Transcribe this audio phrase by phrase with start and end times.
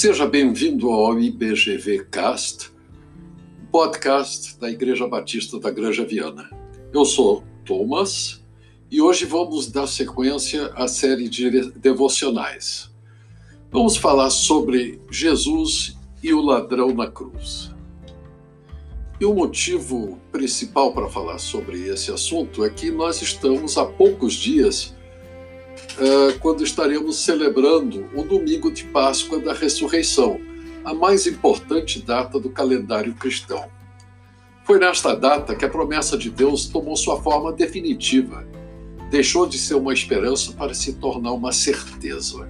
[0.00, 2.70] Seja bem-vindo ao IBGV Cast,
[3.72, 6.48] podcast da Igreja Batista da Granja Viana.
[6.94, 8.40] Eu sou Thomas
[8.88, 12.94] e hoje vamos dar sequência à série de devocionais.
[13.72, 17.74] Vamos falar sobre Jesus e o ladrão na cruz.
[19.20, 24.34] E o motivo principal para falar sobre esse assunto é que nós estamos há poucos
[24.34, 24.94] dias
[25.98, 30.40] uh, quando estaremos celebrando o domingo de Páscoa da Ressurreição,
[30.84, 33.68] a mais importante data do calendário cristão.
[34.64, 38.46] Foi nesta data que a promessa de Deus tomou sua forma definitiva,
[39.10, 42.48] deixou de ser uma esperança para se tornar uma certeza.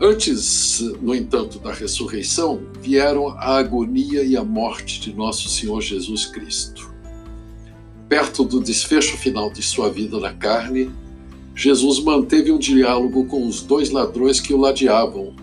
[0.00, 6.26] Antes, no entanto, da ressurreição, vieram a agonia e a morte de nosso Senhor Jesus
[6.26, 6.92] Cristo.
[8.08, 10.90] Perto do desfecho final de sua vida na carne,
[11.54, 15.34] Jesus manteve um diálogo com os dois ladrões que o ladeavam.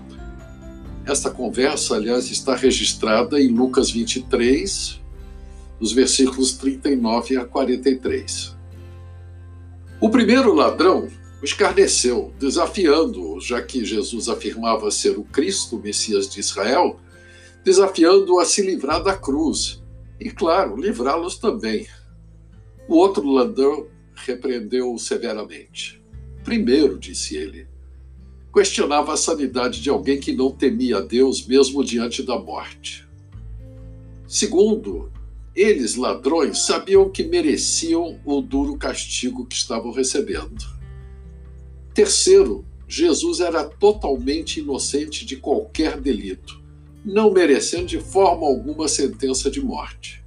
[1.06, 5.00] Esta conversa, aliás, está registrada em Lucas 23,
[5.80, 8.56] os versículos 39 a 43.
[10.02, 11.08] O primeiro ladrão
[11.42, 17.00] o escarneceu, desafiando-o, já que Jesus afirmava ser o Cristo, o Messias de Israel,
[17.64, 19.82] desafiando-o a se livrar da cruz
[20.20, 21.88] e, claro, livrá-los também.
[22.90, 25.99] O outro ladrão repreendeu-o severamente.
[26.44, 27.68] Primeiro, disse ele,
[28.54, 33.08] questionava a sanidade de alguém que não temia a Deus mesmo diante da morte.
[34.28, 35.12] Segundo,
[35.56, 40.64] eles, ladrões, sabiam que mereciam o duro castigo que estavam recebendo.
[41.94, 46.62] Terceiro, Jesus era totalmente inocente de qualquer delito,
[47.04, 50.24] não merecendo de forma alguma sentença de morte.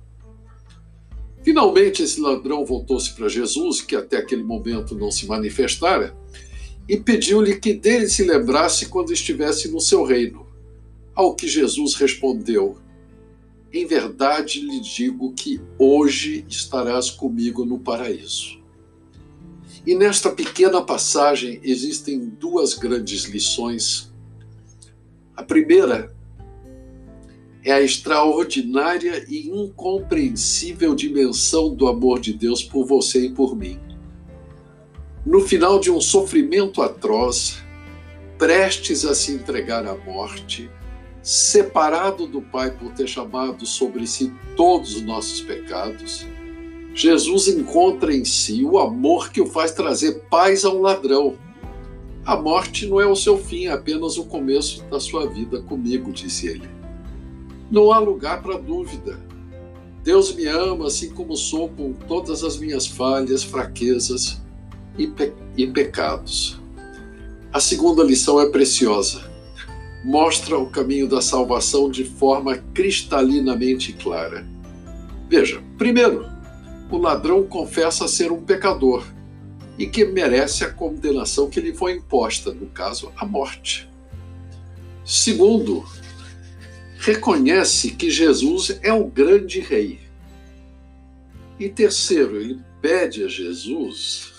[1.43, 6.17] Finalmente, esse ladrão voltou-se para Jesus, que até aquele momento não se manifestara,
[6.89, 10.47] e pediu-lhe que dele se lembrasse quando estivesse no seu reino.
[11.14, 12.79] Ao que Jesus respondeu:
[13.73, 18.61] Em verdade lhe digo que hoje estarás comigo no paraíso.
[19.85, 24.13] E nesta pequena passagem existem duas grandes lições.
[25.36, 26.14] A primeira
[27.64, 33.78] é a extraordinária e incompreensível dimensão do amor de Deus por você e por mim.
[35.24, 37.62] No final de um sofrimento atroz,
[38.36, 40.68] prestes a se entregar à morte,
[41.22, 46.27] separado do Pai por ter chamado sobre si todos os nossos pecados,
[46.95, 51.36] Jesus encontra em si o amor que o faz trazer paz a um ladrão.
[52.24, 56.12] A morte não é o seu fim, é apenas o começo da sua vida comigo,
[56.12, 56.82] disse ele.
[57.72, 59.18] Não há lugar para dúvida.
[60.05, 64.42] Deus me ama assim como sou, com todas as minhas falhas, fraquezas
[64.98, 66.60] e, pe e pecados.
[67.50, 69.22] A segunda lição é preciosa.
[70.05, 74.46] Mostra o caminho da salvação de forma cristalinamente clara.
[75.30, 76.27] Veja, primeiro,
[76.90, 79.02] o ladrão confessa ser um pecador
[79.78, 83.89] e que merece a condenação que lhe foi imposta, no caso, a morte.
[85.06, 85.86] Segundo,
[87.02, 89.98] reconhece que Jesus é o grande rei.
[91.58, 94.33] E terceiro, ele pede a Jesus,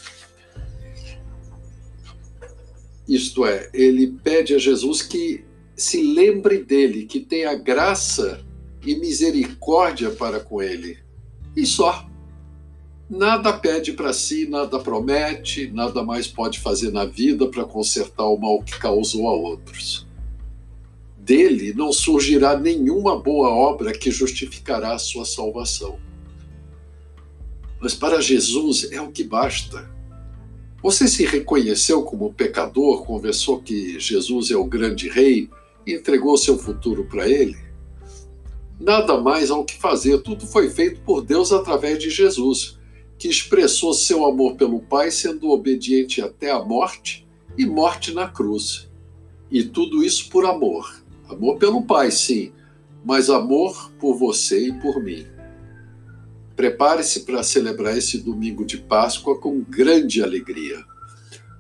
[3.07, 5.43] isto é, ele pede a Jesus que
[5.75, 8.41] se lembre dele, que tenha graça
[8.85, 10.97] e misericórdia para com ele.
[11.55, 12.09] E só.
[13.09, 18.37] Nada pede para si, nada promete, nada mais pode fazer na vida para consertar o
[18.37, 20.02] mal que causou a outros
[21.23, 25.97] dele não surgirá nenhuma boa obra que justificará a sua salvação.
[27.79, 29.89] Mas para Jesus é o que basta.
[30.81, 35.49] Você se reconheceu como pecador, conversou que Jesus é o grande rei
[35.87, 37.57] e entregou seu futuro para ele?
[38.77, 42.77] Nada mais há o que fazer, tudo foi feito por Deus através de Jesus,
[43.17, 47.25] que expressou seu amor pelo Pai sendo obediente até a morte
[47.57, 48.89] e morte na cruz.
[49.49, 52.51] E tudo isso por amor Amor pelo Pai, sim,
[53.03, 55.25] mas amor por você e por mim.
[56.55, 60.83] Prepare-se para celebrar esse domingo de Páscoa com grande alegria.